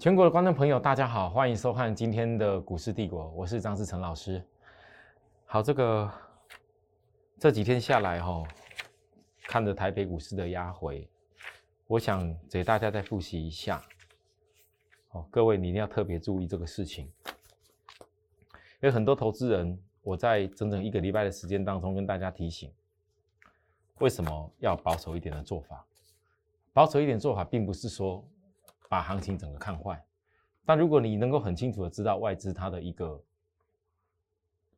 [0.00, 4.42] 全国的观众朋友，大家好，欢迎收看今天的股市帝国，我是张志成老师。
[5.44, 6.10] 好，这个
[7.38, 8.42] 这几天下来哈、
[9.42, 11.06] 看着台北股市的压回，
[11.86, 13.84] 我想给大家再复习一下。
[15.10, 22.72] 哦，各位你一定要特别注意这个事情，因为很多投资人，我在整整一个礼拜的时间当中跟大家提醒，
[23.98, 25.84] 为什么要保守一点的做法？
[26.72, 28.26] 保守一点做法，并不是说
[28.90, 30.04] 把行情整个看坏，
[30.64, 33.22] 但如果你能够很清楚的知道外资它的一个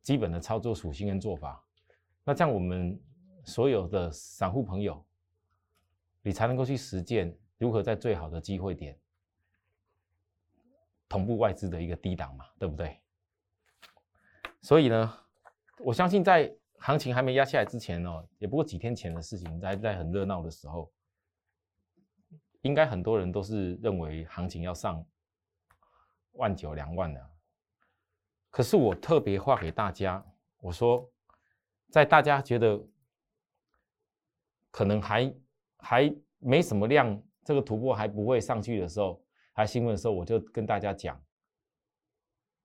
[0.03, 1.65] 基本的操作属性跟做法，
[2.23, 3.01] 那这样我们
[3.43, 5.03] 所有的散户朋友，
[6.21, 8.95] 你才能够去实践如何在最好的机会点
[11.09, 12.99] 同步外资的一个低档嘛，对不对？
[14.61, 15.17] 所以呢，
[15.79, 20.93] 我相信在行情还没压下来之前哦，也不过几天前的事情，在在很热闹的时候。
[22.63, 25.05] 应该很多人都是认为行情要上
[26.31, 27.29] 万九两万的，
[28.49, 30.25] 可是我特别画给大家，
[30.59, 31.07] 我说，
[31.89, 32.81] 在大家觉得
[34.71, 35.35] 可能还
[35.77, 41.21] 还没什么量，这个突破还不会上去的时候，还兴奋的时候，我就跟大家讲，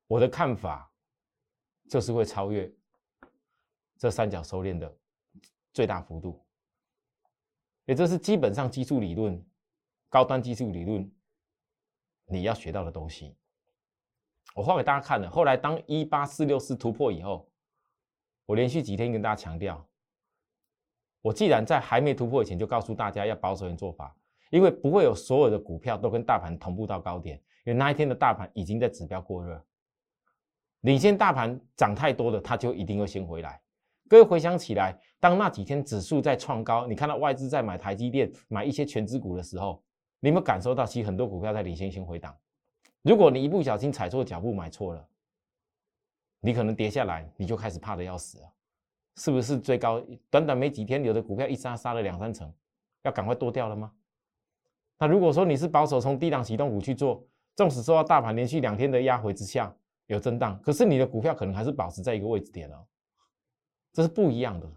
[0.07, 0.91] 我的看法
[1.91, 2.73] 就是会超越
[3.97, 4.97] 这三角收敛的
[5.73, 6.41] 最大幅度，
[7.85, 9.45] 也就是基本上基础理论。
[10.11, 11.11] 高端技术理论，
[12.27, 13.37] 你要学到的东西，
[14.55, 15.31] 我画给大家看了。
[15.31, 17.47] 后来当一八四六四突破以后，
[18.47, 19.87] 我连续几天跟大家强调，
[21.21, 24.17] 我既然在还没突破以前就告诉大家要保守点做法，
[24.51, 27.37] 因为不会有所有的股票都跟大盘同步到高点，
[27.67, 29.63] 因为那一天的大盘已经在指标过热，
[30.81, 33.61] 领先大盘涨太多的，它就一定会先回来。
[34.09, 39.85] 各位回想起来，当那几天指数在创高，你看到外资在买台积电、买一些全资股的时候。
[40.21, 42.37] 你有没有感受到，其实很多股票在领先性回档？
[43.03, 45.09] 如果你一不小心踩错脚步买错了，
[46.41, 48.53] 你可能跌下来，你就开始怕的要死了，
[49.17, 49.59] 是不是？
[49.59, 52.53] 最高短短没几天，有的股票一杀杀了两三成，
[53.03, 53.93] 要赶快剁掉了吗？
[54.99, 57.25] 那如果说你是保守从低档启动股去做，
[57.55, 59.73] 纵使受到大盘连续两天的压回之下
[60.07, 62.85] 有震荡，可是你的股票可能还是保持在一个位置点哦，
[63.93, 64.69] 这是不一样的。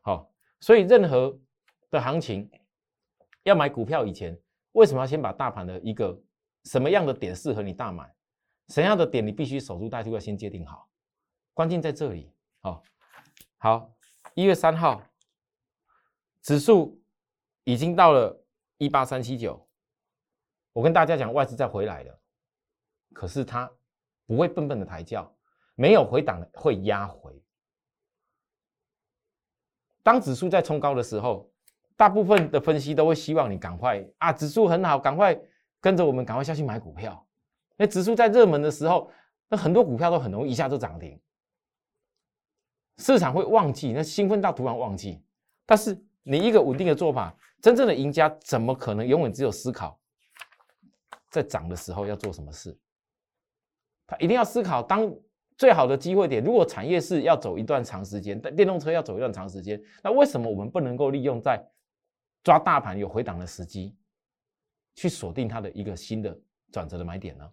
[0.00, 0.30] 好，
[0.60, 1.38] 所以任何
[1.90, 2.50] 的行情
[3.42, 4.34] 要买股票以前。
[4.72, 6.18] 为什么要先把大盘的一个
[6.64, 8.14] 什么样的点适合你大买，
[8.68, 10.88] 什么样的点你必须守株待兔要先界定好，
[11.52, 12.32] 关键在这里。
[12.60, 12.82] 好，
[13.58, 13.94] 好，
[14.34, 15.02] 一月三号，
[16.40, 17.02] 指数
[17.64, 18.44] 已经到了
[18.78, 19.68] 一八三七九，
[20.72, 22.20] 我跟大家讲外资再回来了，
[23.12, 23.70] 可是它
[24.26, 25.36] 不会笨笨的抬轿，
[25.74, 27.44] 没有回档的会压回。
[30.02, 31.51] 当指数在冲高的时候。
[32.02, 35.40] 大部分的分析都会希望你赶快啊，指数很好，赶快
[35.80, 37.24] 跟着我们赶快下去买股票。
[37.76, 39.08] 那指数在热门的时候，
[39.48, 41.16] 那很多股票都很容易一下就涨停，
[42.98, 45.22] 市场会忘记，那兴奋到突然忘记。
[45.64, 49.96] 但是你一个稳定的做法，真正的赢家怎么可能永远只有思考
[51.30, 52.76] 在涨的时候要做什么事？
[54.08, 55.08] 他一定要思考当
[55.56, 56.42] 最好的机会点。
[56.42, 61.64] 如果产业是要走一段长时间，但电动车要走一段长时间，那为什么我们不能够利用在
[62.42, 63.96] 抓大盘有回档的时机，
[64.94, 66.36] 去锁定它的一个新的
[66.72, 67.52] 转折的买点呢？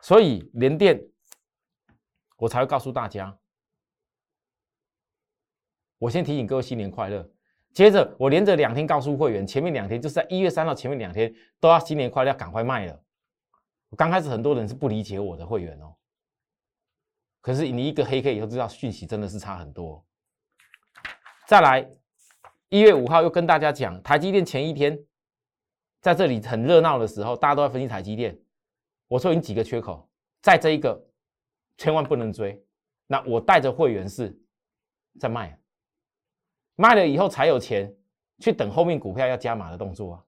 [0.00, 0.98] 所以连电，
[2.36, 3.36] 我才会告诉大家。
[5.98, 7.28] 我先提醒各位新年快乐。
[7.74, 13.04] 接着我连着两天告诉会员，前面两天就是在一月三号前面两天都要新年快乐，要赶快卖了。
[13.96, 15.94] 刚开始很多人是不理解我的会员哦，
[17.40, 20.04] 可是你一个黑 K 以后知道讯息真的是差很多。
[21.46, 21.97] 再来。
[22.70, 24.98] 一月五号又跟大家讲，台积电前一天
[26.02, 28.38] 在这里很热闹的时候，大家都在分析台积电。
[29.06, 30.06] 我说你几个缺口，
[30.42, 31.02] 在这一个
[31.78, 32.62] 千万不能追。
[33.06, 34.38] 那我带着会员是
[35.18, 35.58] 在卖，
[36.74, 37.96] 卖了以后才有钱
[38.38, 40.24] 去等后面股票要加码的动作啊，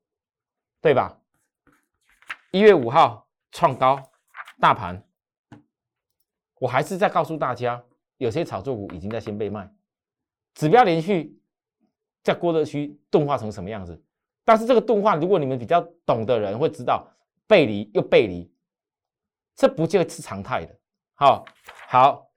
[0.80, 1.20] 对吧？
[2.52, 4.02] 一月五号创高，
[4.58, 5.06] 大盘，
[6.58, 7.84] 我还是在告诉大家，
[8.16, 9.70] 有些炒作股已经在先被卖，
[10.54, 11.38] 指标连续。
[12.22, 14.02] 在过热区钝化成什么样子？
[14.44, 17.06] 但是这个钝化，如果你们比较懂的人会知道，
[17.46, 18.52] 背离又背离，
[19.54, 20.80] 这不就是常态的。
[21.14, 21.44] 好，
[21.88, 22.30] 好，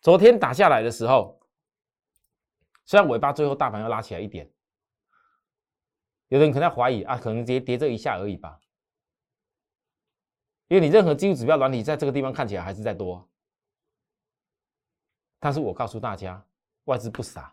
[0.00, 1.40] 昨天打下来的时候，
[2.84, 4.48] 虽然尾巴最后大盘要拉起来一点，
[6.28, 8.60] 有的人可能怀疑啊，可能直接跌这一下而已吧，
[10.68, 13.28] 因为你任何技术指标软体在这个地方看起来还是在多，
[15.40, 16.44] 但是我告诉大家，
[16.84, 17.52] 外资不傻。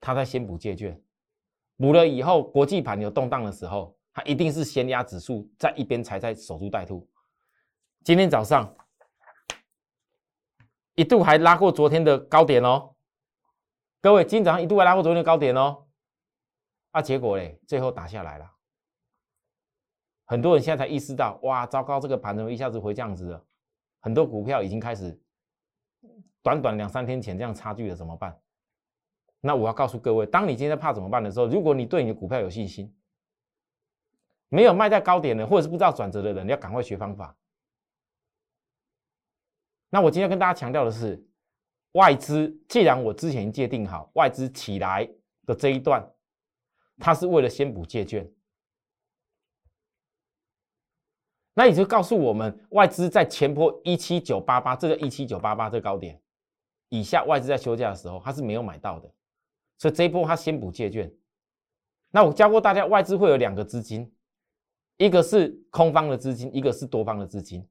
[0.00, 1.00] 他在先补借券，
[1.76, 7.08] 补了以后，国际盘有动荡的时候，他一定是先压指数，在一边才在守株待兔。
[8.04, 8.74] 今天早上
[10.94, 12.94] 一度还拉过昨天的高点哦，
[14.00, 15.86] 各位，今天早上一度还拉过昨天的高点哦，
[16.92, 18.50] 啊，结果嘞，最后打下来了。
[20.24, 23.44] 很多人现在才意识到，哇，糟糕，这个盘怎么一下子回这样子了？
[24.00, 25.20] 很多股票已经开始
[26.42, 28.38] 短短两三天前这样差距了，怎么办？
[29.40, 32.94] 那我要告诉各位，当你今天怕怎么办的时候，如果你对你的股票有信心。
[34.50, 37.36] 没有卖在高点的，或者是不知道转折的人，你要赶快学方法。
[39.90, 41.22] 那我今天跟大家强调的是，
[41.92, 45.06] 外资既然我之前界定好外资起来
[45.44, 46.02] 的这一段，
[46.96, 48.26] 它是为了先补借券，
[51.52, 56.18] 那也就告诉我们，外资在前坡一七九八八，这个一七九八八这高点
[56.88, 59.12] 以下，外资在休假的时候，它是没有买到的，
[59.78, 61.10] 所以这一波它先补借券。
[62.10, 64.12] 那我教过大家，外资会有两个资金。
[64.96, 67.64] 一个是空方的资金，一个是多方的资金。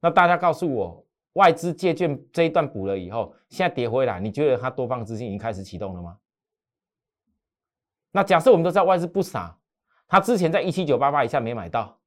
[0.00, 6.18] 那大家告诉我，外资借券这一段补了以后，现在跌回来，你觉得它多方资金已经开始启动了吗？
[8.10, 9.58] 那假设我们都知道外资不傻，
[10.06, 11.98] 他之前在一七九八八以下没买到，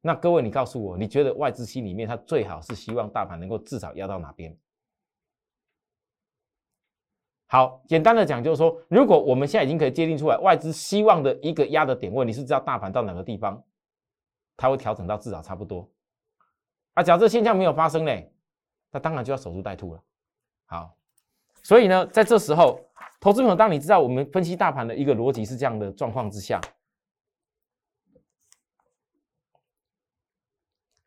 [0.00, 4.56] 那各位你告诉我，你觉得外资心里面他最好是希望大盘能够至少压到哪边？
[7.50, 13.64] 好，简单的讲就是说，如果我们现在已经可以界定出来外资希望的一个压的点位，你是知道大盘到哪个地方，
[14.54, 15.90] 它会调整到至少差不多。
[16.92, 18.30] 啊，假设现象没有发生嘞，
[18.90, 20.02] 那当然就要守株待兔了。
[20.66, 20.94] 好，
[21.62, 22.78] 所以呢，在这时候，
[23.18, 26.60] 投资朋友，当你知道我们分析大盘的一个逻辑是这样的状况之下，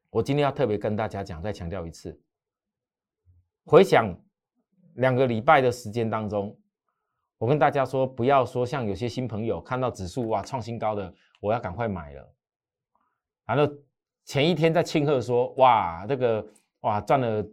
[0.10, 2.20] 我今天要特别跟大家讲，再强调一次，
[3.64, 4.12] 回想。
[4.96, 6.58] 两个礼拜的时间当中，
[7.38, 12.36] 我跟大家说，不要说像有些新朋友看到指数哇创新高的，我要赶快买了。
[13.46, 13.74] 然后
[14.26, 16.46] 前一天在庆贺说哇这个
[16.82, 17.46] 哇赚了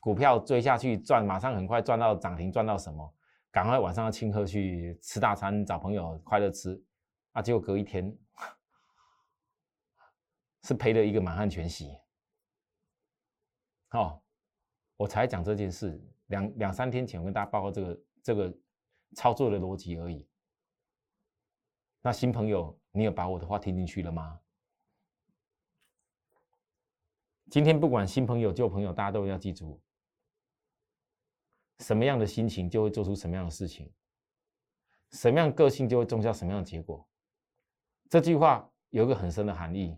[0.00, 3.14] 股票追下去赚，马上很快赚到涨停赚到什么，
[3.50, 6.82] 赶快晚上要庆贺去吃大餐找朋友快乐吃
[7.32, 8.16] 啊，结果隔一天
[10.62, 11.96] 是赔了一个满汉全席。
[13.88, 14.22] 好，
[14.96, 16.02] 我才讲这件事。
[16.34, 18.52] 两两三天前，我跟大家报告这个这个
[19.14, 20.28] 操作的逻辑而已。
[22.02, 24.40] 那新朋友，你有把我的话听进去了吗？
[27.50, 29.80] 今天不管新朋友旧朋友，大家都要记住，
[31.78, 33.92] 什么样的心情就会做出什么样的事情，
[35.12, 37.08] 什么样个性就会种下什么样的结果。
[38.10, 39.96] 这句话有一个很深的含义。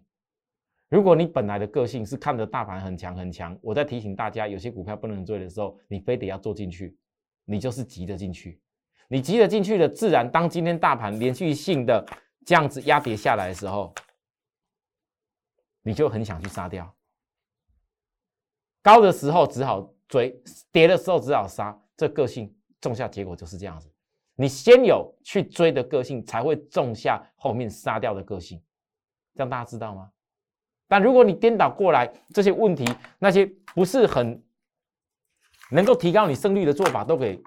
[0.88, 6.96] 如果你本来的个性是看着大盘很强很强，我在提醒大家，有些股票不能追的时候，你非得要做进去，
[7.44, 8.60] 你就是急着进去。
[9.08, 12.04] 你急着进去的，自然当今天大盘连续性的
[12.44, 13.92] 这样子压跌下来的时候，
[15.82, 16.92] 你就很想去杀掉。
[18.82, 20.40] 高的时候只好追，
[20.70, 21.76] 跌的时候只好杀。
[21.96, 23.90] 这个性种下结果就是这样子。
[24.34, 28.62] 你先有去追的个性，才会种下后面杀掉的个性。
[29.34, 30.12] 这样大家知道吗？
[30.88, 32.84] 但如果你颠倒过来，这些问题
[33.18, 34.42] 那些不是很
[35.70, 37.42] 能够提高你胜率的做法，都给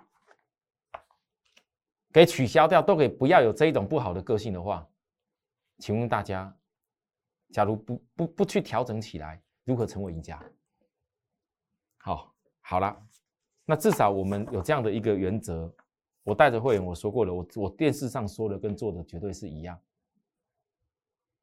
[2.12, 4.86] 给取消掉，都给不要有这一种不好的个性的话，
[5.78, 6.54] 请问大家，
[7.52, 10.44] 假如不不不去调整起来，如何成为赢家？
[11.98, 12.96] 好，好了，
[13.66, 15.74] 那至少我们有这样的一个原则。
[16.24, 19.80] 我带着会员我说过了，我我电视上说的跟做的绝对是一样。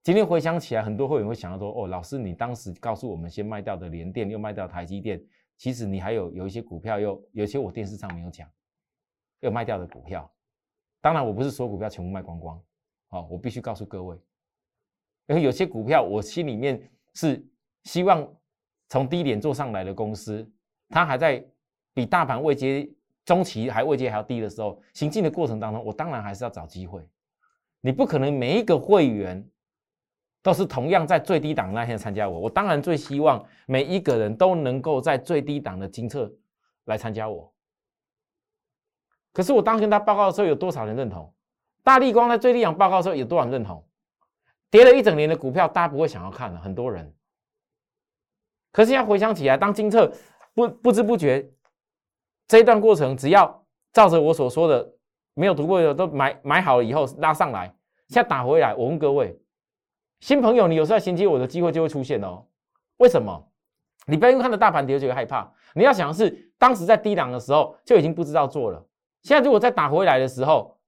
[0.07, 5.21] 今天回想起来，很多会员会想到说：“哦，老师，你当时告诉我们先卖掉的联电，又卖掉台积电，
[5.57, 8.49] 其实你还有有一些股票，又有些我电视上没有讲，
[9.41, 10.33] 又卖掉的股票。
[11.01, 12.57] 当然，我不是说股票全部卖光光，
[13.09, 14.17] 哦，我必须告诉各位，
[15.27, 16.81] 因为有些股票我心里面
[17.15, 17.45] 是
[17.83, 18.33] 希望
[18.89, 20.49] 从低点做上来的公司，
[20.89, 21.45] 它还在
[21.93, 22.89] 比大盘未接
[23.25, 27.05] 中期还未接还要低的时候，行进的过程当中，我当然还是要找机会。
[27.81, 29.45] 你不可能每一个会员。”
[30.47, 36.33] 都是同样在最低档那天参加我，我当然最希望每一个人都能够在最低档的金策
[36.85, 37.53] 来参加我。
[39.33, 41.35] 可是我当跟他报告的时候，有多少人认同？
[41.83, 43.85] 大力光在最低档报告的时候，有多少人认同？
[44.71, 47.13] 跌了一整年的股票，大家不会想要看了，很多人。
[48.71, 50.13] 可是要回想起来，当金策
[50.55, 51.51] 不不知不觉
[52.47, 54.95] 这一段过程，只要照着我所说的，
[55.35, 57.67] 没有读过的都买买好了以后拉上来，
[58.07, 59.37] 现在打回来，我问各位。
[60.21, 62.45] 新朋友，你有时候衔接我的机会就会出现哦。
[62.99, 63.49] 为什么？
[64.07, 65.53] 你不要因为看到大盘跌就害怕。
[65.75, 68.85] 你要想的是，当时在低档的时候就已经不知道做了。
[69.23, 70.79] 现在如果再打回来的时候，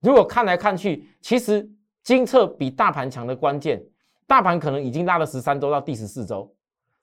[0.00, 1.68] 如果看来看去，其实
[2.02, 3.82] 金策比大盘强的关键，
[4.26, 6.54] 大盘可能已经拉了十三周到第十四周，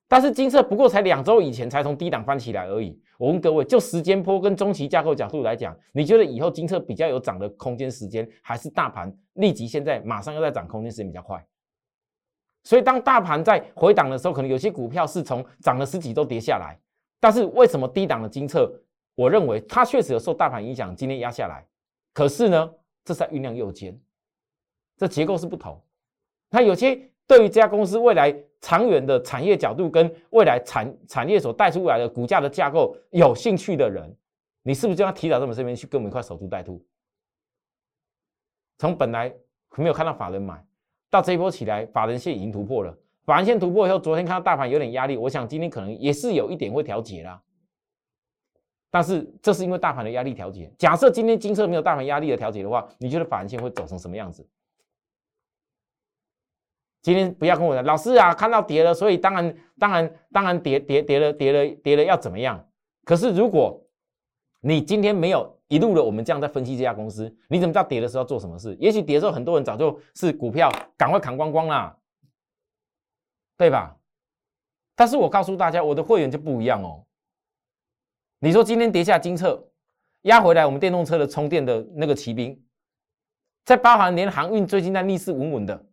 [0.09, 2.99] 但是金策不过才两周以前才从低档翻起来而已。
[3.19, 11.45] 我问各位，就时间波跟中期架构角度来讲，你觉得以后金策比较有涨的空间时间，还是大盘立即现在马上又在涨空间时间比较快？
[12.63, 16.75] 所以当大盘在回档的时候，可能有些股票是从涨了十几都跌下来，
[17.19, 18.67] 但是为什么低档的金策，
[19.13, 21.63] 我认为它确实有受大盘影响，今天压下来，
[22.13, 22.71] 可是呢，
[23.05, 23.95] 这是在酝酿右肩。
[24.97, 25.79] 这结构是不同，
[26.49, 34.13] 那有些对于这家公司未来长远的产业角度跟未来产产业所带出来的股价的架构有兴趣的人，
[34.63, 36.83] 你是不是就要提早到我们这边去跟我们一块守株待兔？
[38.77, 39.33] 从本来
[39.75, 40.65] 没有看到法人买，
[41.09, 47.41] 到这一波起来，法人线已经突破了，法人线突破以后，昨天看到大盘有点压力，我想今天可能也是有一点会调节啦。
[48.91, 50.73] 但是这是因为大盘的压力调节。
[50.77, 54.45] 假设今天金色没有大盘压力的调节的话，你觉得法人线会走成什么样子？
[57.01, 62.67] 今天不要跟我讲，老师啊，看到跌了，所以当然当然当然跌跌跌了跌了跌了要怎么样？
[63.05, 63.81] 可是如果
[64.59, 68.75] 你今天没有一路的我们这样在分析这家公司，你怎么知道跌的时候做什么事？
[68.79, 71.97] 也许跌的时候很多人早就是股票赶快砍光光啦，
[73.57, 73.95] 对吧？
[74.95, 77.05] 但是我告诉大家，我的会员就不一样哦。
[78.39, 79.71] 你说今天跌下金策
[80.23, 82.61] 压回来，我们电动车的充电的那个骑兵，
[83.63, 85.85] 在包含连航运最近在逆势稳稳的。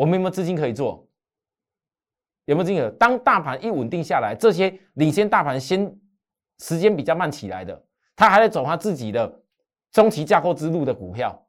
[0.00, 1.06] 我们有没有资金可以做？
[2.46, 2.96] 有没有资金？
[2.98, 5.94] 当大盘一稳定下来，这些领先大盘先
[6.58, 7.84] 时间比较慢起来的，
[8.16, 9.42] 他还在走他自己的
[9.92, 11.46] 中期架构之路的股票，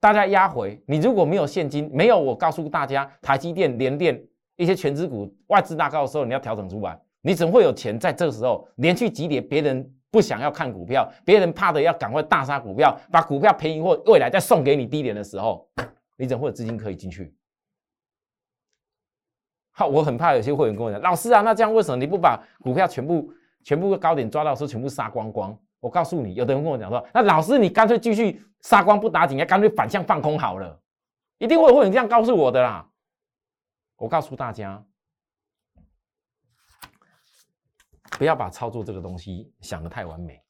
[0.00, 0.82] 大家压回。
[0.86, 4.18] 你如果没有现金，没有我告诉大家，台积电、联电
[4.56, 9.42] 一些全资股外资大高的时候，你要调整出来，你怎么会有钱在这个时候连续急跌？
[9.42, 15.68] 别人不想要看股票，别人怕的要赶快大杀股票，把股票便宜或未来再送给你低点的时候，
[16.16, 17.30] 你怎么会有资金可以进去？
[19.72, 23.32] 好，我很怕有些会员跟我讲，老师啊，那这样为什么你不把股票全部
[23.64, 25.58] 全部高点抓到时候全部杀光光？
[25.80, 30.78] 我告诉你，有的人跟我讲说，那老师你干脆继续杀光不打紧，要干脆反向放空好了，
[31.38, 32.86] 一定会有会员这样告诉我的啦。
[33.96, 34.84] 我告诉大家，
[38.18, 40.40] 不要把操作这个东西想得太完美。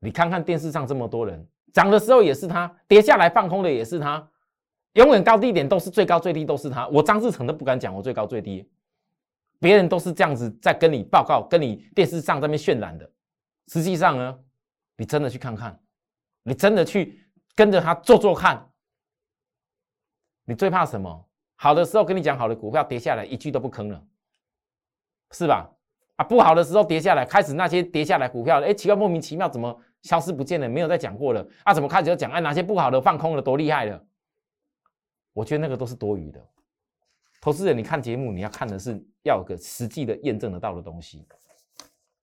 [0.00, 4.28] 你看看电视上这么多人，涨的时候也是他，跌下来放空的也是他。
[4.94, 8.68] 永远高低点都是最高最低都是他，我张志成都不敢讲我最高最低，
[9.60, 13.08] 别人都是这样子在跟你报告，跟你电视上这边渲染的。
[13.68, 14.38] 实际上呢，
[14.96, 15.78] 你真的去看看，
[16.42, 17.20] 你真的去
[17.54, 18.68] 跟着他做做看。
[20.44, 21.26] 你最怕什么？
[21.56, 24.02] 好的时候跟你讲好的股票跌下来一句都不吭了，
[25.32, 25.70] 是吧？
[26.16, 30.68] 啊，不好的时候跌下来，开始那些跌下来股票，哎，奇怪莫名其妙怎么消失不见了？
[30.68, 31.74] 没有再讲过了啊？
[31.74, 32.30] 怎么开始又讲？
[32.30, 34.04] 哎，哪些不好的放空了，多厉害了？
[35.34, 36.42] 我觉得那个都是多余的。
[37.42, 41.26] 投资人，你看节目，你要看的是要有个实际的验证得到的东西。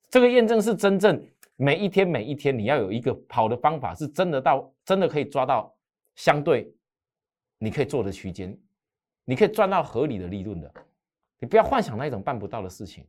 [0.10, 1.24] 这个验证是真正
[1.58, 5.72] 每一天每一天，你要有一个好的方法，是真的到真的可以抓到
[6.16, 6.74] 相对
[7.60, 8.58] 你可以做的区间，
[9.24, 10.74] 你可以赚到合理的利润的。
[11.38, 13.06] 你不要幻想那一种办不到的事情，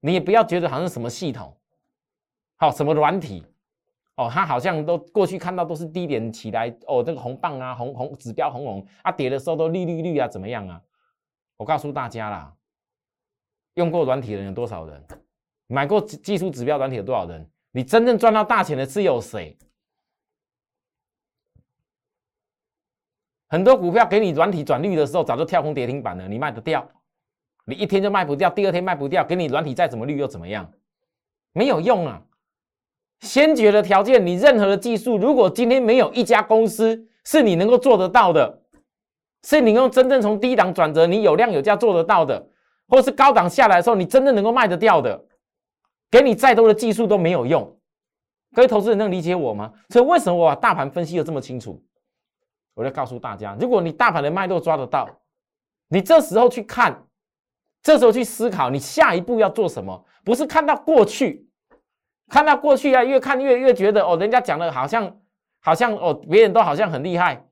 [0.00, 1.56] 你也不要觉得好像什么系统，
[2.56, 3.46] 好什么软体。
[4.18, 10.82] 哦，它好像都过去看到都是低点起来哦，这个红棒啊，红红指标红红啊，跌的时候都绿绿绿啊，怎么样啊？
[11.56, 12.52] 我告诉大家啦，
[13.74, 15.04] 用过软体的人有多少人？
[15.68, 17.48] 买过技术指标软体有多少人？
[17.70, 19.56] 你真正赚到大钱的是有谁？
[23.46, 26.90] 很多股票给你软体转绿的时候，早就跳空跌停板了，你卖得掉？
[27.66, 30.68] 你一天就卖不掉，第二天卖不掉，给你软体再怎么绿又怎么样？
[31.52, 32.20] 没有用啊！
[33.20, 38.62] 先决的条件，你任何的技术，如果今天没有一家公司是你能够做得到的，
[39.42, 42.48] 是你用真正从低档转折，你有量有价做得到的，
[42.86, 45.24] 或是高档下来的时候，你真正能够卖得掉的，
[46.10, 47.76] 给你再多的技术都没有用。
[48.54, 49.72] 各位投资人能理解我吗？
[49.90, 51.82] 所以为什么我把大盘分析的这么清楚？
[52.74, 55.08] 我在告诉大家，如果你大盘的脉络抓得到，
[55.88, 57.04] 你这时候去看，
[57.82, 60.04] 这时候去思考，你下一步要做什么？
[60.24, 61.47] 不是看到过去。
[62.28, 65.20] 看到过去啊，越看越越觉得哦，人家讲的好像
[65.60, 67.44] 好像哦，别人都好像很厉害。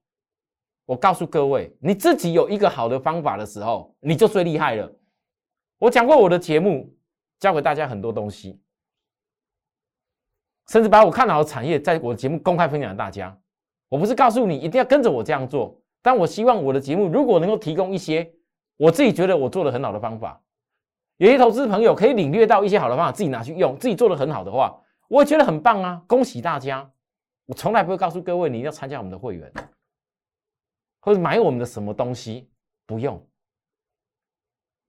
[0.84, 4.92] 我告诉各位，你自己有一个好的方法的时候，你就最厉害了。
[5.78, 6.94] 我讲过我的节目，
[7.40, 8.60] 教给大家很多东西，
[10.68, 13.36] 甚至把我看好的产业，在我的节目公开分享给大家。
[13.88, 18.32] 我不是告诉你一定要跟着我这样做，但我希望我的节目如果能够提供一些
[18.76, 20.40] 我自己觉得我做的很好的方法。
[21.18, 26.02] 有些投资朋友可以领略到一些好的方法，自己拿去用，自己做的很好的话，我也觉得很棒啊！
[26.06, 26.90] 恭喜大家！
[27.46, 29.50] 我从来不会告诉各位你要参加我们的会员，
[31.00, 32.50] 或者买我们的什么东西，
[32.86, 33.24] 不用。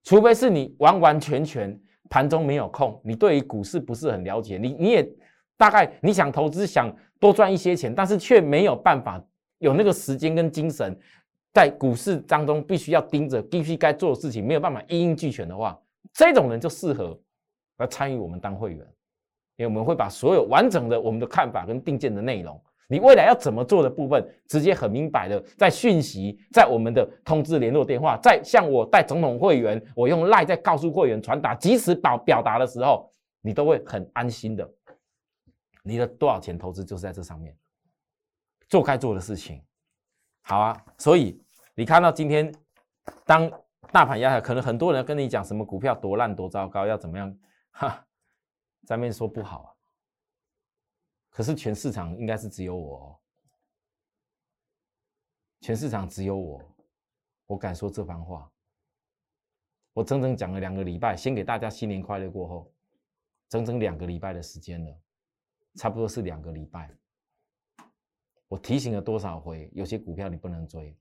[0.04, 1.80] 除非是你完完全全
[2.10, 5.08] 盘中没有空，你对于股市不是很了解，你你也
[5.56, 9.24] 大概你想投资想多赚一些钱，但是却没有办法
[9.60, 10.98] 有那个时间跟精神，
[11.54, 15.80] 在股市当中必须要盯着必须该做的事情，没有办法一应俱全的话，
[16.18, 17.16] 这种人就适合
[17.78, 18.80] 来参与我们当会员，
[19.56, 22.60] 因为我们会把所有完整的我们的看法跟定见的内容。
[22.88, 34.68] 你未来要怎么做的部分，直接很明白的在讯息，在我们的通知联络电话，在向我带总统会员，我用赖在告诉会员传达，即使表表达的时候，你都会很安心的。
[35.84, 37.56] 你的多少钱投资就是在这上面，
[38.70, 39.62] 做该做的事情，
[40.42, 40.84] 好啊。
[40.98, 41.40] 所以
[41.76, 42.52] 你看到今天
[43.24, 43.52] 当
[43.92, 47.38] 大盘压下，可能很多人跟你讲什么股票多烂多糟糕，要怎么样？
[47.72, 48.06] 哈，
[48.86, 49.70] 在面说不好啊。
[51.30, 53.20] 可是全市场应该是只有我，
[55.62, 56.62] 全市场只有我，
[57.46, 58.52] 我敢说这番话。
[59.94, 62.72] 我整整讲了两个礼拜，先给大家新年快乐过后，
[63.50, 65.02] 整整两个礼拜的时间了，
[65.76, 66.92] 差不多是两个礼拜。
[68.48, 69.70] 我提醒了多少回？
[69.74, 70.96] 有些股票你不能追。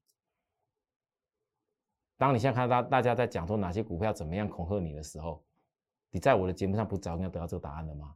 [2.19, 5.45] 当你现在看到大家在讲说哪些股票怎么样恐吓你的时候，
[6.11, 8.15] 你在我的节目上不早应该得到这个答案了吗？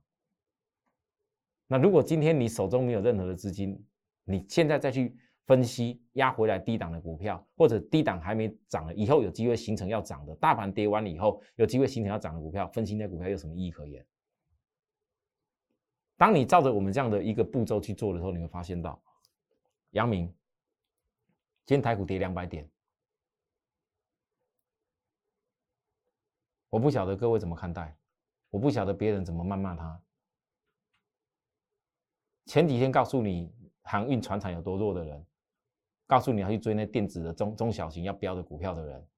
[1.66, 3.80] 那如果今天你手中没有任何的资金，
[4.24, 5.16] 你现在再去
[5.46, 14.04] 分析压回来低档的股票，或者低档还没涨了，以后有机会形成要涨的，大盘跌完了以后有机会形成要涨的股票，分析那股票有什么意义可言？
[16.16, 19.00] 当你照着我们这样的一个步骤去做的时候，你会发现到，
[19.90, 20.26] 杨明
[21.66, 22.68] 今天台股跌两百点，
[26.70, 27.96] 我不晓得各位怎么看待，
[28.48, 30.00] 我不晓得别人怎么谩骂他。
[32.46, 35.26] 前几天告诉你航运船厂有多弱的人，
[36.06, 39.08] 告诉你要去追那电子的中中小型要标的股票的人，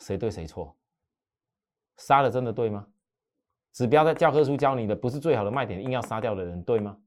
[0.00, 0.76] 谁对谁错？
[1.96, 2.86] 杀了真的对吗？
[3.72, 6.98] 指标在教科书教你的不是最好的卖点，硬要杀掉的人对吗？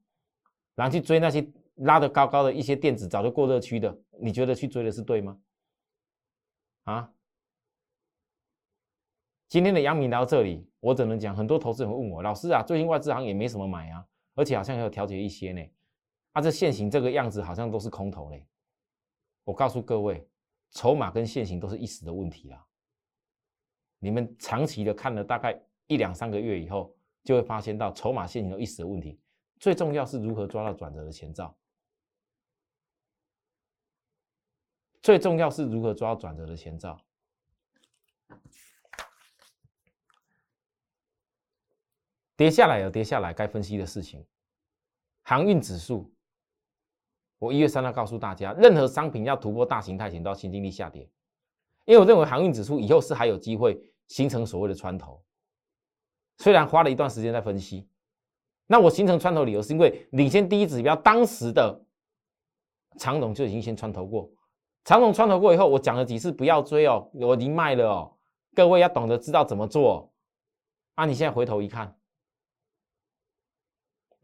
[0.73, 5.39] 然后去追那些拉得高高的一些电子早就过热区的，你觉得去追的是对吗？
[6.83, 7.11] 啊？
[9.55, 14.05] 今天的杨明到这里，我只能讲，很多投资人问我，老师啊，最近外资行也没什么买啊。
[14.33, 15.65] 而且好像还有调节一些呢，
[16.33, 18.45] 啊，这现行这个样子好像都是空头嘞。
[19.45, 20.27] 我告诉各位，
[20.71, 22.65] 筹码跟现行都是一时的问题啦。
[23.99, 29.17] 你们长期的看了大概一两三个月以后，就会发现到筹码现行都一时的问题。
[29.57, 31.57] 最重要是如何抓到转折的前兆。
[35.01, 36.99] 最重要是如何抓到转折的前兆。
[42.37, 44.25] 跌下来有跌下来该分析的事情。
[45.23, 46.13] 航运指数，
[47.39, 51.09] 我一月三号告诉大家，任何商品要突破大形态前都要先经历下跌，
[51.85, 55.23] 因为我认为航运指数以后是还有机会形成所谓的穿头。
[56.37, 57.87] 虽然花了一段时间在分析，
[58.67, 61.81] 那我形成穿头理由是因为领先第一指标当时的
[62.97, 64.29] 长总就已经先穿头过，
[64.83, 68.17] 长总穿头过以后，我讲了几次不要追哦，我已经卖了哦，
[68.53, 70.13] 各位要懂得知道怎么做。
[70.95, 71.97] 啊，你现在回头一看。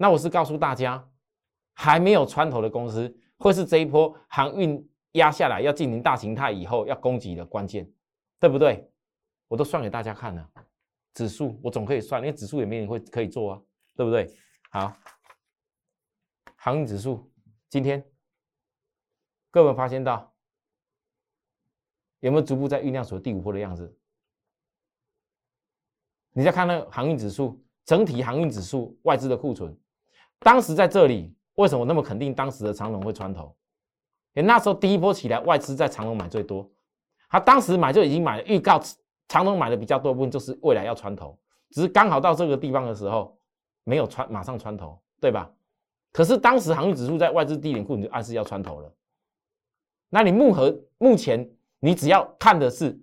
[0.02, 1.08] 那我是告诉大家，
[1.74, 7.88] 还没有穿头的公司，会是这一波航运压下来要进行大形态以后要攻击的关键，
[8.40, 8.92] 对不对？
[9.48, 10.52] 我都算给大家看了，
[11.14, 13.62] 指数我总可以算，因为指数也没人会可以做啊，
[13.96, 14.28] 对不对？
[14.72, 14.92] 好，
[16.56, 17.32] 航运指数
[17.70, 18.04] 今天
[19.52, 20.34] 各位发现到
[22.22, 23.96] 有没有逐步在酝酿出第五波的样子？
[26.32, 29.78] 你再看那航运指数，整体航运指数外资的库存。
[30.42, 33.56] 当时在这里，为什么那么肯定当时的长龙会穿头？
[34.34, 36.70] 因为那时候第一波起来，外资在长龙买最多，
[37.30, 38.82] 他当时买就已经买了预告，
[39.28, 41.38] 长龙买的比较多部分就是未来要穿头，
[41.70, 43.38] 只是刚好到这个地方的时候
[43.84, 45.52] 没有穿，马上穿头，对吧？
[46.12, 48.94] 可是当时航运指数在外资低点库，你就暗示要穿头了。
[50.10, 51.50] 那你目和目前
[51.80, 53.00] 你只要看的是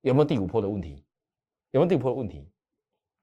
[0.00, 1.04] 有没有第五波的问题，
[1.72, 2.38] 有没有第五波的问题？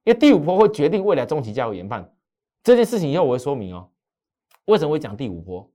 [0.04, 2.10] 因为第五波会决定未来中期价格研判。
[2.66, 3.92] 这件事情以后我会说明哦，
[4.66, 5.72] 为什么会讲第五波？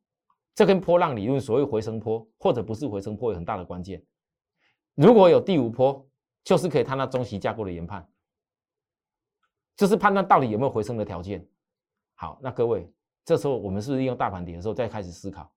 [0.57, 4.05] 这跟波浪理论所谓回升波或者不是回升波有很大的关键。
[4.97, 6.05] 如果有第五波，
[6.43, 8.11] 就是可以看到中期架构的研判，
[9.77, 11.47] 就是判断到底有没有回升的条件。
[12.17, 12.93] 好，那各位，
[13.25, 15.49] 这时候我们是不是利用大盘跌的时候再开始思考？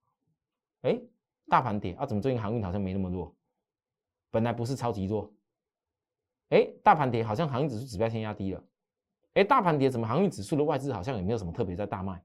[0.83, 1.01] 哎，
[1.49, 3.35] 大盘跌啊，怎么最近航运好像没那么弱？
[4.29, 5.33] 本来不是超级弱，
[6.49, 8.63] 哎，大盘跌好像航运指数指标先压低了。
[9.33, 12.23] 哎，大盘跌，怎么航运指数的外资好像也没有什么特别在大卖？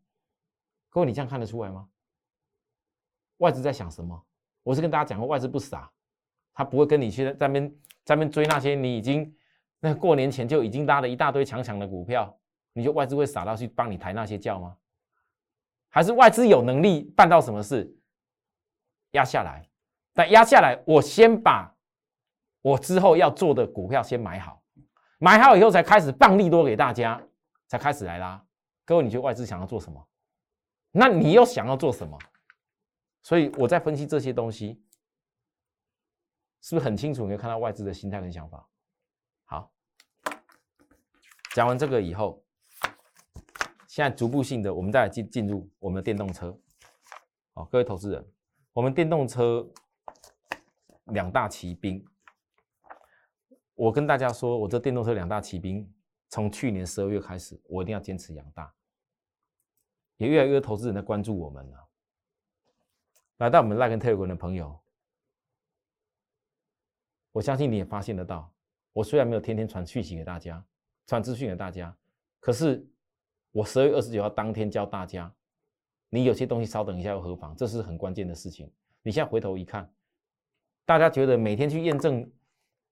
[0.90, 1.88] 各位，你这样看得出来吗？
[3.38, 4.22] 外资在想什么？
[4.62, 5.90] 我是跟大家讲过，外资不傻，
[6.52, 7.70] 他不会跟你去在那边
[8.04, 9.34] 在那边追那些你已经
[9.80, 12.38] 那过年前就已经拉了一大堆强强的股票，
[12.72, 14.76] 你就外资会傻到去帮你抬那些轿吗？
[15.88, 17.96] 还是外资有能力办到什么事？
[19.12, 19.66] 压下来，
[20.12, 21.74] 但压下来，我先把
[22.60, 24.62] 我之后要做的股票先买好，
[25.18, 27.20] 买好以后才开始放利多给大家，
[27.66, 28.44] 才开始来拉。
[28.84, 30.08] 各位，你觉得外资想要做什么？
[30.92, 32.18] 那你又想要做什么？
[33.22, 34.82] 所以我在分析这些东西，
[36.62, 37.24] 是不是很清楚？
[37.24, 38.66] 你可以看到外资的心态跟想法。
[39.44, 39.72] 好，
[41.52, 42.42] 讲完这个以后，
[43.86, 46.56] 现在逐步性的，我们再来进进入我们的电动车。
[47.54, 48.24] 好，各位投资人。
[48.72, 49.68] 我们电动车
[51.06, 52.02] 两大骑兵，
[53.78, 55.88] 我跟大家说，我这电动车两大骑兵，
[56.28, 58.74] 从去年十二月开始，我一定要坚持养大。
[60.16, 61.88] 也越来越多投资人在关注我们了。
[63.36, 64.76] 来到我们赖根特尔的朋友，
[67.30, 68.52] 我相信你也发现得到，
[68.92, 70.64] 我虽然没有天天传讯息给大家，
[71.06, 71.96] 传资讯给大家，
[72.40, 72.84] 可是
[73.52, 75.32] 我十二月二十九号当天教大家。
[76.08, 77.54] 你有些东西稍等一下又何妨？
[77.54, 78.68] 这是很关键的事情。
[79.02, 79.88] 你现在回头一看，
[80.84, 82.28] 大家觉得每天去验证、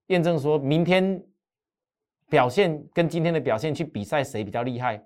[0.07, 1.25] 验证，说明天
[2.29, 5.05] 表现跟今天的表现去比赛谁比较厉害，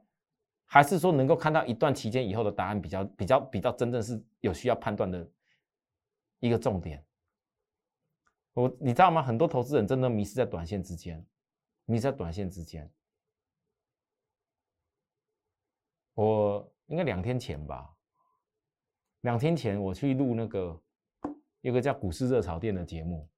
[0.66, 5.30] 还是说能够看到一段期间以后的答案比较、比较、比较真正是有需要判断的
[6.40, 7.04] 一个重点？
[8.54, 9.22] 我你知道吗？
[9.22, 11.26] 很多投资人真的迷失在短线之间，
[11.86, 12.92] 迷失在短线之间。
[16.14, 17.96] 我应该两天前吧。
[19.22, 20.82] 两天前我去录那个
[21.62, 23.30] 一个叫股市热炒店的节目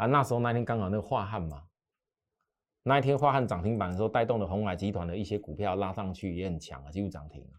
[0.00, 1.62] 啊，那时候那天刚好那个华汉嘛，
[2.84, 7.50] 那一天华汉涨停板的时候，带动了红海集团的一些股票拉上去也很强啊，几乎涨停了。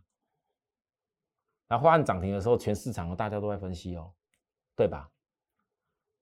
[1.67, 4.11] 那华汉涨停的时候，全市场大家都在分析哦，
[4.75, 5.07] 对吧？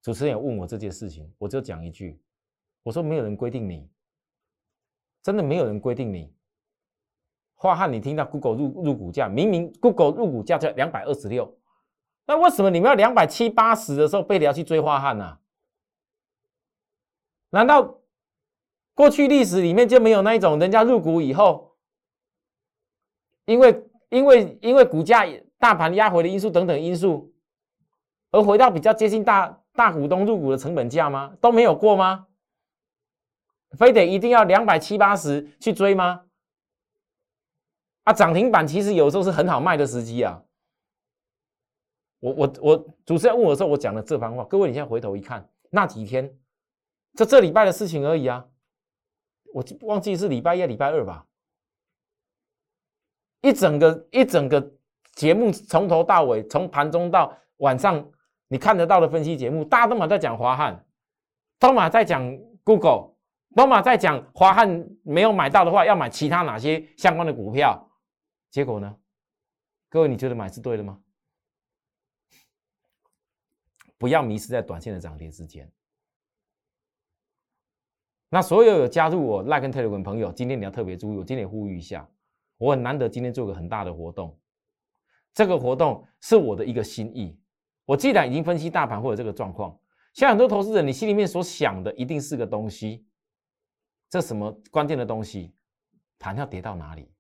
[0.02, 2.22] 主持人也问我这件事情，我就讲一句，
[2.84, 3.90] 我说没有人规定你，
[5.24, 6.36] 真的没有人规定你。
[7.56, 11.58] 华汉，你听到 Google 入入股价，明明 Google 入股价在两百二十六，
[12.26, 15.40] 那为什么你们要两百七八十的时候被你要去追华汉呢？
[17.52, 18.00] 难道
[18.94, 21.76] 过去历史里面就没有那一种人家入股以后，
[23.46, 25.26] 因为因为因为股价
[25.58, 27.34] 大盘压回的因素等等因素，
[28.32, 31.36] 而回到比较接近大大股东入股的成本价吗？
[31.42, 32.28] 都没有过吗？
[33.78, 36.26] 非得一定要两百七八十去追吗？
[38.04, 40.44] 啊，涨停板其实有时候是很好卖的时机啊。
[42.20, 44.44] 我我我，主持人问我的时候，我讲了这番话。
[44.46, 46.39] 各位，你现在回头一看，那几天，
[47.20, 48.48] 这这礼拜的事情而已啊。
[49.54, 51.26] 我忘记是礼拜一、礼拜二吧。
[53.42, 54.74] 一整个一整个
[55.16, 58.10] 节目从头到尾，从盘中到晚上，
[58.48, 60.86] 你看得到的分析节目，大家都嘛在讲华汉，
[61.58, 62.22] 都嘛在讲
[62.64, 63.14] Google，
[63.54, 67.86] 都嘛在讲华汉没有买到的话，要买其他哪些相关的股票。
[68.50, 68.96] 结果呢？
[69.90, 71.02] 各位，你觉得买是对的吗？
[73.98, 75.70] 不要迷失在短线的涨跌之间。
[78.30, 82.08] 那所有有加入我 Like 跟 Telegram 朋友，今天你要特别注意，我今天呼吁一下，
[82.58, 84.40] 我很难得今天做个很大的活动。
[85.34, 87.40] 这个活动是我的一个心意。
[87.86, 89.80] 我既然已经分析大盘或者这个状况，
[90.14, 93.08] 像很多投资人，你心里面所想的一定是个东西，
[94.10, 95.56] 这什么关键的东西？
[96.20, 97.12] 盘要跌到哪里？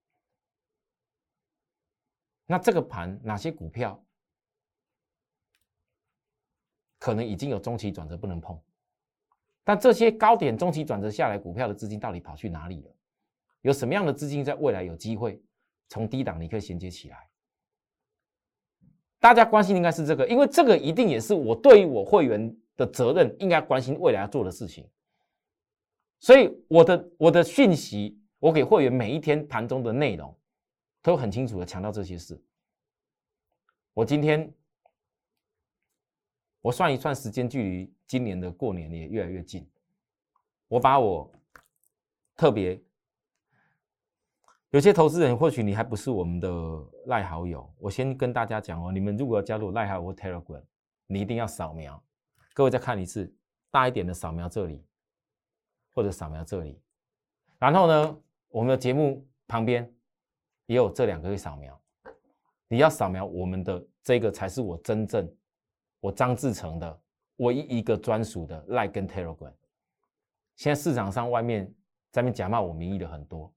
[2.45, 4.03] 那这个盘哪些股票
[6.99, 8.61] 可能已经有中期转折不能碰？
[9.69, 12.91] 但这些高点中期转折下来股票的资金到底跑去哪里了？
[13.61, 15.39] 有什么样的资金在未来有机会
[15.89, 17.29] 从低档你可以衔接起来？
[19.19, 24.89] 大家关心的应该是这个，因为这个一定也是我对于我会员的责任，应该关心未来要做的事情。
[26.19, 30.35] 所以我的我的讯息，我给会员每一天盘中的内容。
[31.03, 32.41] 都很清楚的强调这些事。
[33.93, 34.51] 我今天
[36.61, 39.67] 我算一算时间，距离今年的过年也越来越近。
[40.67, 41.31] 我把我
[42.35, 42.81] 特别
[44.69, 46.49] 有些投资人，或许你还不是我们的
[47.05, 50.63] 赖好友，我先跟大家讲哦，你们如果要加入赖好或 Telegram，
[51.07, 52.01] 你一定要扫描。
[52.53, 53.33] 各位再看一次，
[53.71, 54.83] 大一点的扫描这里，
[55.93, 56.81] 或者扫描这里。
[57.57, 58.17] 然后呢，
[58.49, 59.91] 我们的节目旁边。
[60.65, 61.81] 也有这两个可以扫描，
[62.67, 65.27] 你要扫描我们的这个才是我真正
[65.99, 67.01] 我张志成的
[67.37, 69.53] 唯一一个专属的 Like 跟 Telegram。
[70.55, 71.73] 现在市场上外面
[72.11, 73.53] 在面假冒我名义的很多，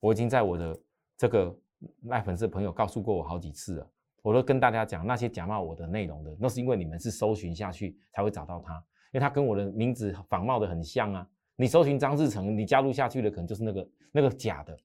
[0.00, 0.78] 我已经在我的
[1.16, 1.56] 这个
[2.04, 3.90] 赖粉丝朋友告诉过我好几次了。
[4.22, 11.28] 我都跟大家讲，那些假冒我的内容的，那是因为你们是搜寻下去才会找到他，因为他跟我的名字仿冒的很像啊。
[11.54, 14.76] 你搜寻张志成，你加入下去的可能就是那个那个假的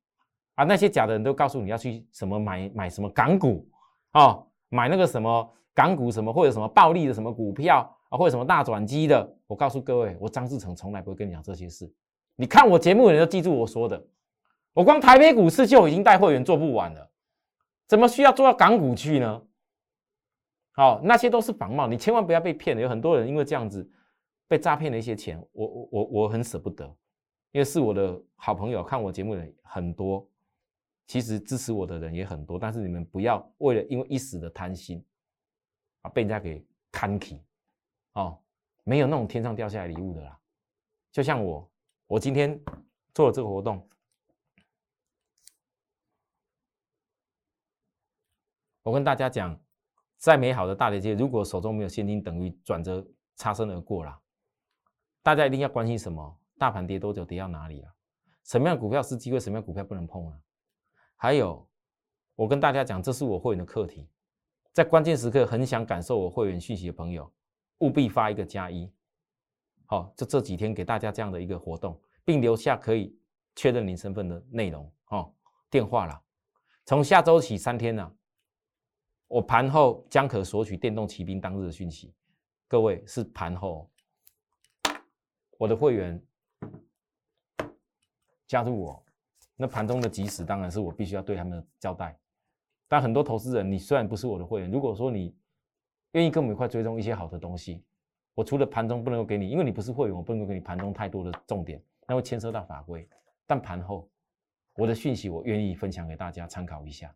[0.55, 0.63] 啊。
[0.63, 3.67] 那些假的人都告诉你要去什么买买什么港股
[4.13, 7.77] 哦，买那个什么港股什么或者什么暴利的什么股票
[8.09, 9.37] 啊，或者什么大转机的。
[9.47, 11.91] 我告诉各位，我张志成从来不会跟你讲这些事。
[12.35, 14.03] 你看我节目的人都记住我说的，
[14.73, 17.11] 我光台北股市就已经带会员做不完了。
[17.87, 19.41] 怎么需要做到港股去呢？
[20.71, 22.81] 好，那些都是仿冒，你千万不要被骗了。
[22.81, 23.87] 有很多人因为这样子
[24.47, 26.85] 被诈骗了一些钱，我我我我很舍不得，
[27.51, 30.25] 因为是我的好朋友，看我节目的人很多，
[31.05, 35.03] 其实支持我的人也很多，但是你们不要为了因为一时的贪心
[36.01, 37.43] 啊，被人家给看起
[38.13, 38.41] 哦，
[38.83, 40.39] 没有那种天上掉下来礼物的啦。
[41.11, 41.71] 就像我，
[42.07, 42.59] 我今天
[43.13, 43.87] 做了这个活动。
[48.83, 49.59] 我跟大家讲，
[50.17, 54.19] 再美好的大跌机，如果手中没有现金，等于转折擦身而过了。
[55.21, 56.39] 大家一定要关心什么？
[56.57, 57.23] 大盘跌多久？
[57.23, 57.93] 跌到哪里啊？
[58.43, 59.39] 什么样的股票是机会？
[59.39, 60.39] 什么样的股票不能碰啊？
[61.15, 61.69] 还有，
[62.35, 64.09] 我跟大家讲，这是我会员的课题，
[64.73, 67.31] 在关键时刻很想感受我会员讯息的朋友，
[67.79, 68.91] 务必发一个加一。
[69.85, 73.17] 好，就这几天给大家这样的一个活动，并留下可以
[73.55, 75.33] 确认您身份的内容哦，
[75.69, 76.21] 电话了。
[76.85, 78.11] 从下周起三天呢。
[79.27, 82.13] 我盘后将可索取电动骑兵当日的讯息，
[82.67, 83.89] 各位是盘后，
[85.57, 86.21] 我的会员
[88.45, 89.05] 加入我，
[89.55, 92.19] 那盘中的即时当然是我必须要对他们的交代。
[92.91, 95.33] 但很多投资人，你虽然不是我的会员，如果说你
[96.11, 97.85] 愿意跟我们一块追踪一些好的东西，
[98.35, 103.07] 我除了盘中不能够给你，因为你不是会员，我不能够给你盘中太多的重点，那会牵涉到法规。
[103.47, 104.11] 但盘后
[104.75, 107.15] 我的讯息，我愿意分享给大家参考一下。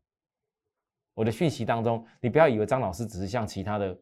[1.13, 3.99] 我的讯息当中，你不要以为张老师只是像其他的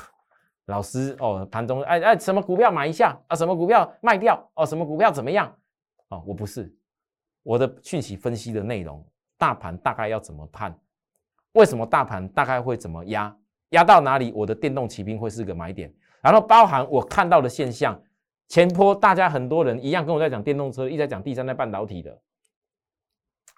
[0.68, 5.50] 老师哦，盘中哎哎，什么股票买一下啊，什么股票卖掉哦，什么股票怎么样
[6.08, 6.70] 哦，我不是，
[7.42, 9.02] 我的讯息分析的内容，
[9.38, 10.78] 大盘大概要怎么判？
[11.56, 13.34] 为什么大盘大概会怎么压？
[13.70, 14.30] 压到哪里？
[14.32, 17.98] 我的电动骑兵会是个买点，然后包含我看到的现象，
[18.46, 22.20] 前坡大家很多人一样跟我在讲电动车，一直在讲第三代半导体的，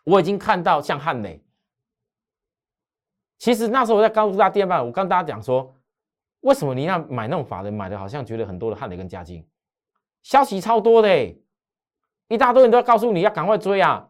[0.04, 1.44] 我已经看到像汉磊。
[3.36, 5.74] 其实那时候我在告诉大家，第二半，我跟大家讲说，
[6.40, 9.44] 为什么你要买那种法人买的，好像觉得很多的汉雷跟嘉金，
[10.22, 11.36] 消息超多的，
[12.28, 14.08] 一大堆人都要告诉你要赶快追啊，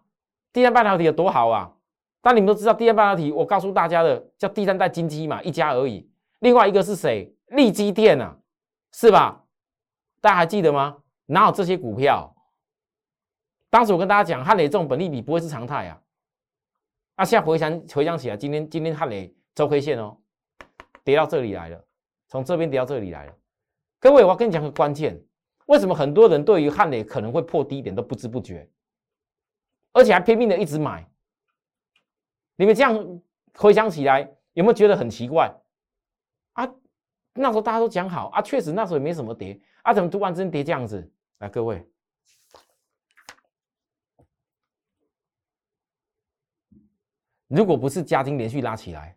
[0.52, 1.72] 第三代半导体有多好啊！
[2.20, 6.10] 但你们都知道，第二半导体我告诉大家的叫第三代金基嘛，一家而已。
[6.40, 7.34] 另外一个是谁？
[7.48, 8.36] 利基电啊，
[8.92, 9.44] 是吧？
[10.20, 10.98] 大家还记得吗？
[11.26, 12.34] 哪有这些股票？
[13.70, 16.00] 当时我跟大家讲，汉雷这种本利比不会是常态啊。
[17.16, 20.16] 那现在回想回想起来，今天今天汉雷周 K 线哦，
[21.04, 21.84] 跌到这里来了，
[22.28, 23.32] 从这边跌到这里来了。
[24.00, 25.20] 各位，我要跟你讲个关键，
[25.66, 28.68] 为什么很多人对于汉雷可能会破低点都不知不觉，
[29.92, 31.08] 而且还拼命的一直买？
[32.58, 33.22] 你们这样
[33.54, 35.48] 回想起来，有没有觉得很奇怪
[36.54, 36.68] 啊？
[37.34, 41.08] 那时候大家都讲好啊，确实那时候也没什么跌啊，怎么突然之间跌这样子？
[41.38, 41.88] 来，各位。
[47.46, 49.16] 如果不是加金连续拉起来，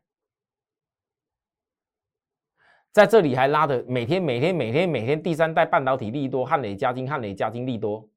[2.91, 8.07] 在这里还拉的每天每天每天每天第三代半导体利多，汉磊加金汉磊加金利多，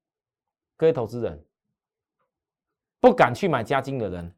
[0.77, 1.43] 各位投资人
[3.01, 4.37] 不敢去买加金的人，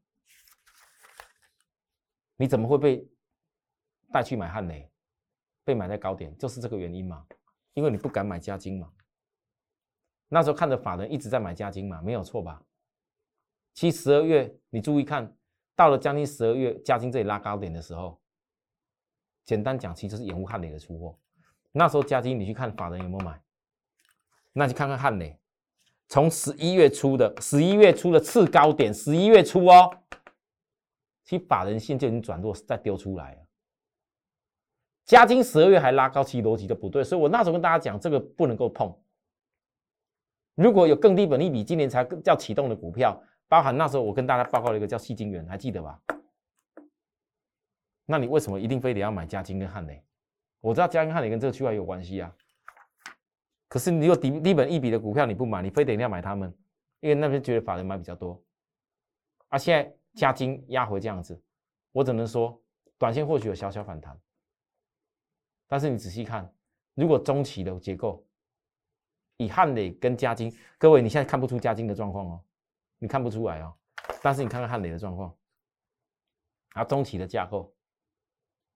[2.37, 3.09] 你怎么会被
[4.13, 4.91] 带去买汉雷？
[5.65, 7.27] 被买在高点，就是这个原因嘛？
[7.75, 8.91] 因为你不敢买加金嘛。
[10.29, 12.63] 那时候看着法人一直在买加金嘛，没有错吧？
[13.75, 15.37] 其实十二月你注意看。
[15.79, 18.19] 到了将近十二月，嘉金这里拉高点的时候，
[19.45, 21.19] 简单讲，其实是掩护汉雷的出货。
[21.71, 23.39] 那时候嘉金，你去看法人有没有买？
[24.55, 25.39] 那去看看汉雷，
[26.09, 29.95] 从十一月初的十一月初的次高点，十一月初哦，
[31.27, 33.41] 其实法人线就已经转弱，再丢出来了。
[35.05, 37.05] 嘉金十二月还拉高，其逻辑就不对。
[37.05, 38.97] 所以我那时候跟大家讲，这个不能够碰。
[40.55, 43.23] 如果有更低本利比，今年才叫启动的股票。
[43.49, 46.01] 包含那时候我跟大家报告了一个叫细晶元，还记得吧？
[48.07, 50.03] 那你为什么一定非得要买嘉金跟汉雷？
[50.61, 52.35] 我知道嘉金汉雷跟这个区块有关系啊。
[53.69, 56.53] 可是你有低低本一笔的股票你不买，你非得要买他们，
[57.01, 58.41] 因为那边觉得法人买比较多。
[59.49, 61.41] 啊，现在嘉金压回这样子，
[61.93, 62.61] 我只能说
[62.99, 64.19] 短线或许有小小反弹，
[65.69, 66.53] 但是你仔细看，
[66.95, 68.27] 如果中期的结构
[69.37, 72.43] 以汉磊跟嘉金，各位你现在看不出嘉金的状况哦。
[72.99, 73.75] 你看不出来哦，
[74.23, 75.37] 但是你看看汉磊的状况，
[76.73, 77.71] 啊，中期的架构，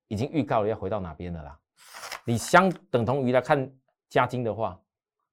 [0.08, 1.58] 已经预告了要回到哪边的啦。
[2.26, 3.74] 你相等同于来看
[4.10, 4.78] 嘉金的话，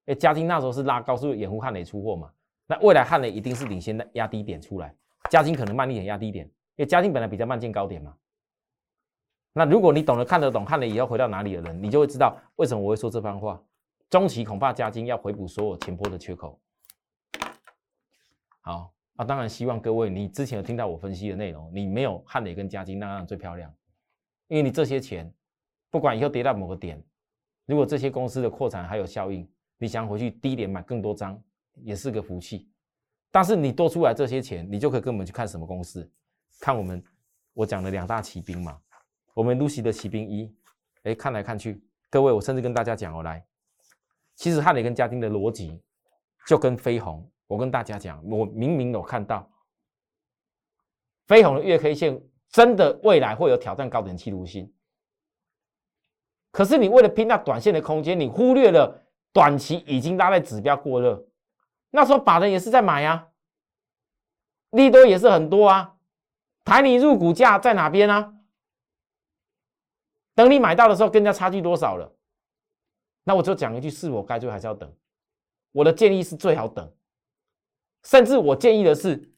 [0.05, 2.33] 哎，嘉金那时候是拉高，是不是掩护汉雷出货嘛？
[2.65, 4.95] 那未来汉雷一定是领先的压低点出来，
[5.29, 8.15] 嘉金可能慢一点压低点，因为嘉金本来比较慢见高点嘛。
[9.53, 13.61] 那如果你懂得看得懂看了以后回到哪里的人，你就会知道为什么我会说这番话。
[14.09, 16.59] 中期恐怕嘉金要回补所有前波的缺口。
[18.61, 23.73] 好啊，当然希望各位你之前有听到我分析的内容，你没有汉磊跟嘉金那样最漂亮，
[24.47, 25.33] 因为你这些钱
[25.89, 27.03] 不管以后跌到某个点，
[27.65, 31.41] 如果这些公司的扩产还有效应，你想回去低点买更多张
[31.83, 32.69] 也是个福气。
[33.31, 36.09] 但是你多出来这些钱，你就可以跟我们去看什么公司，
[36.59, 37.03] 看我们
[37.53, 38.79] 我讲的两大骑兵嘛，
[39.33, 40.55] 我们 Lucy 的骑兵一，
[41.03, 43.45] 哎，看来看去，各位我甚至跟大家讲哦，来。
[44.35, 45.81] 其实汉雷跟嘉丁的逻辑
[46.45, 49.49] 就跟飞鸿，我跟大家讲，我明明有看到。
[51.25, 54.71] 飞鸿的月 K 线真的未来会有挑战高点期图性，
[56.51, 61.27] 可是你为了拼那短线的空间，你忽略了短期已经拉在指标过热，
[61.89, 63.29] 那时候法人也是在买呀，
[64.71, 65.95] 利多也是很多啊，
[66.65, 68.33] 抬你入股价在哪边啊？
[70.35, 72.15] 等你买到的时候，跟人家差距多少了？
[73.23, 74.95] 那我就讲一句，是否该追还是要等？
[75.73, 76.95] 我的建议是最好等，
[78.03, 79.33] 甚至我建议的是，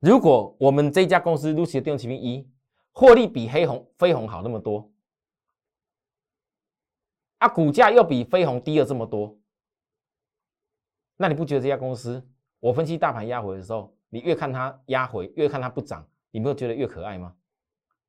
[0.00, 2.50] 如果我们这家公司 Lucy 的电动骑兵一
[2.92, 4.90] 获利比黑红飞鸿好那么多，
[7.38, 9.37] 啊，股价又比飞鸿低了这么多，
[11.20, 12.26] 那你不觉得这家公司，
[12.60, 17.34] 我分析大盘压回的时候，你越看它压回，越看它不涨，你没有觉得越可爱吗？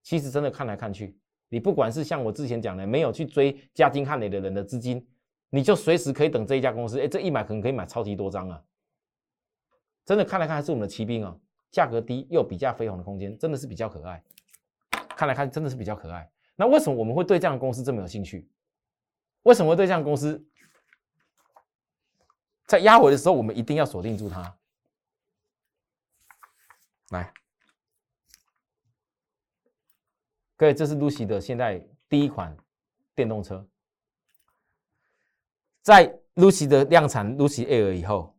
[0.04, 1.17] 其实真的看来看去。
[1.50, 5.06] 你不管是像我之前讲的，没有去追加金汉磊的人的资金，
[5.50, 8.63] 你就随时可以等这一家公司，哎，这一买可能可以买超级多张啊！
[10.06, 11.36] 真的看来看还是我们的骑兵啊，
[11.72, 14.24] 价格低又比价飞鸿的空间，真的是比较可爱。
[15.17, 16.30] 看来看真的是比较可爱。
[16.56, 18.48] 那为什么我们会对这样的公司这么有兴趣？
[19.43, 20.45] 为什么会对这样的公司
[22.70, 24.56] 在压回的时候，我们一定要锁定住它？
[27.10, 27.34] 来。
[30.56, 32.56] 各位，这是 Lucy 的现在第一款
[33.16, 33.68] 电动车，
[35.82, 38.38] 在 Lucy 的量产 Lucy Air 以后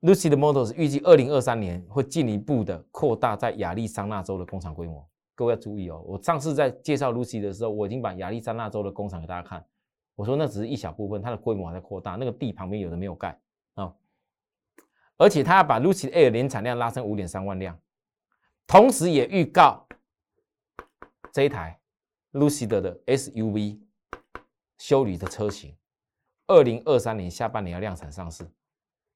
[0.00, 5.08] ，Lucy 的 Motors 预计二零二三年会进一步的扩大在亚利桑那州的工厂规模。
[5.36, 9.64] 各位要注意哦，我上次在介绍 Lucy 的时候，我已经把亚利桑那州的工厂给大家看，
[10.16, 13.40] 我说那只是一小部分，它的规模还在扩大，那个地旁边有的没有盖，
[15.18, 17.78] 而且它要把 Lucy Air 年产量拉升五点三万辆，
[18.66, 19.86] 同时也预告。
[21.32, 21.78] 这一台
[22.32, 23.80] Lucid 的 SUV
[24.78, 25.76] 修理的车型，
[26.46, 28.50] 二零二三年下半年要量产上市。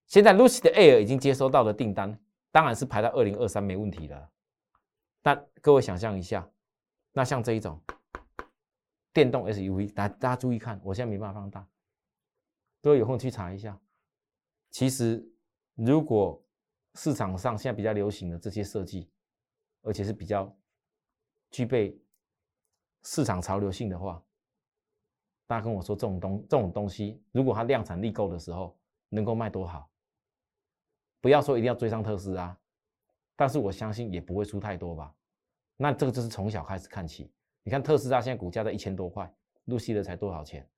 [0.06, 2.18] 现在 Lucid Air 已经接收到的订单，
[2.50, 4.28] 当然是排到二零二三没问题的。
[5.22, 6.46] 但各位想象一下，
[7.12, 7.80] 那像这一种
[9.12, 11.66] 电动 SUV，大大家注意看，我现在没办法放大，
[12.82, 13.78] 各位有空去查一下。
[14.70, 15.31] 其实，
[15.74, 16.42] 如果
[16.94, 19.10] 市场上现在比较流行的这些设计，
[19.82, 20.54] 而且是比较
[21.50, 21.98] 具备
[23.02, 24.22] 市场潮流性的话，
[25.46, 29.90] 大家跟我说，这种东这种东西，如果它量产力够的时候，能够卖多好？
[31.20, 32.56] 不要说一定要追上特斯拉，
[33.36, 35.14] 但是我相信也不会出太多吧。
[35.76, 37.32] 那这个就是从小开始看起。
[37.62, 39.32] 你看特斯拉现在股价在一千多块，
[39.64, 40.68] 露西的才多少钱？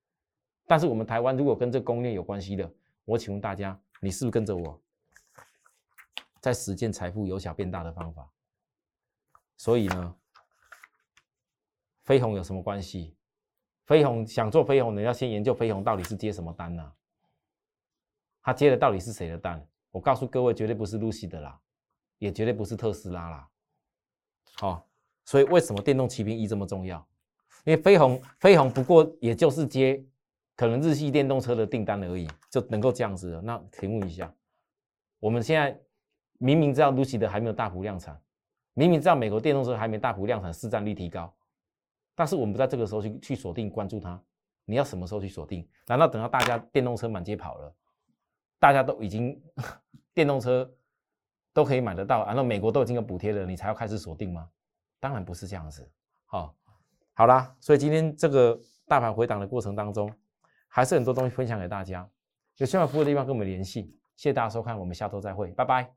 [0.67, 2.71] 但是我们台湾如果跟这供应链有关系的，
[3.05, 4.79] 我请问大家，你是不是跟着我，
[6.39, 8.31] 在实践财富由小变大的方法？
[9.57, 10.15] 所以呢？
[12.03, 13.17] 飞鸿有什么关系？
[13.87, 16.93] 飞鸿想做飞鸿，你要先研究飞鸿到底是接什么单呢？
[18.43, 19.67] 他接的到底是谁的单？
[19.91, 21.59] 我告诉各位，绝对不是 Lucy 的啦，
[22.19, 23.49] 也绝对不是特斯拉啦。
[24.57, 24.87] 好，
[25.25, 26.99] 所以为什么电动骑兵一这么重要？
[27.65, 30.05] 因为飞鸿飞鸿不过也就是接
[30.57, 33.41] 可能日系电动车的订单而已，就能够这样子。
[33.43, 34.33] 那请问一下，
[35.19, 35.81] 我们现在
[36.39, 38.21] 明明知道 Lucy 的还没有大幅量产，
[38.75, 41.35] 明明知道美国电动车还没大幅量产，市占率提高。
[42.15, 44.23] 但是我们不在这个时候去去锁定关注它，
[44.65, 45.69] 你要什么时候去锁定？
[45.87, 47.75] 难道等到大家电动车满街跑了，
[48.61, 49.43] 大家都已经
[50.15, 50.73] 电动车
[51.53, 54.49] 都可以买得到，然后美国都已经有补贴了，你才要开始锁定吗？
[55.01, 55.91] 当然不是这样子。
[56.27, 56.57] 好，
[57.15, 60.09] 好啦，所以今天这个大盘回档的过程当中，
[60.77, 62.05] 还是很多东西分享给大家。
[62.57, 63.83] 有需要服务的地方跟我们联系。
[64.17, 65.89] 谢谢大家收看，我们下周再会，拜拜。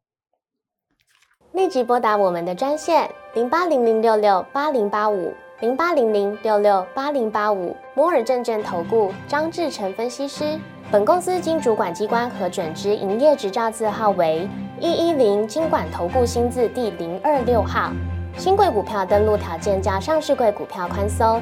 [1.53, 5.33] 立即拨打我们的专线零八零零六六八零八五。
[5.61, 10.59] 零八零零六六八零八五摩尔证券投顾张志成分析师。
[10.91, 14.47] 本公司经主管机关核准之营业执照字号为
[14.79, 17.91] 一一零金管投顾新字第零二六号。
[18.37, 21.41] 新贵股票登录条件较上市贵股票宽松，